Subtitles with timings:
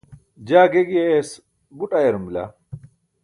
[0.47, 1.29] jaa ge giyayas
[1.77, 2.43] buṭ ayarum bila